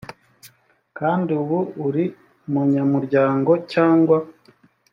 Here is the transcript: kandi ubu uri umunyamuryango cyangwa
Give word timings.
kandi 0.97 1.29
ubu 1.41 1.57
uri 1.87 2.03
umunyamuryango 2.47 3.51
cyangwa 3.71 4.17